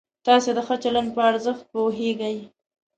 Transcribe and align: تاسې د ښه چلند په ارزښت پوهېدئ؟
تاسې 0.25 0.49
د 0.53 0.59
ښه 0.67 0.75
چلند 0.83 1.09
په 1.15 1.21
ارزښت 1.29 1.63
پوهېدئ؟ 1.71 2.37